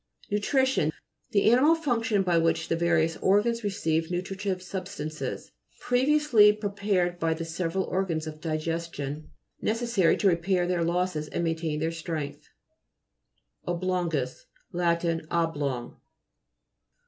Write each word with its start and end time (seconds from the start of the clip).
NOTRI'TION 0.31 0.91
The 1.29 1.51
animal 1.51 1.75
function 1.75 2.23
by 2.23 2.39
which 2.39 2.69
the 2.69 2.75
various 2.75 3.17
organs 3.17 3.63
receive 3.63 4.09
nutritive 4.09 4.63
substances 4.63 5.51
(previously 5.79 6.51
pre 6.53 6.71
pared 6.71 7.19
by 7.19 7.35
the 7.35 7.45
several 7.45 7.83
organs 7.83 8.25
of 8.25 8.41
di 8.41 8.57
gestion), 8.57 9.25
necessary 9.61 10.17
to 10.17 10.27
repair 10.27 10.65
their 10.65 10.83
losses 10.83 11.27
and 11.27 11.43
maintain 11.43 11.79
their 11.79 11.91
strength. 11.91 12.49
OBLO'NGUS 13.67 14.45
Lat. 14.71 15.05
Oblong. 15.29 15.97